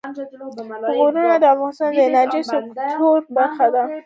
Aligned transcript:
غرونه 0.97 1.23
د 1.43 1.45
افغانستان 1.53 1.91
د 1.97 1.99
انرژۍ 2.07 2.41
سکتور 2.53 3.19
برخه 3.37 3.67
ده. 3.73 3.83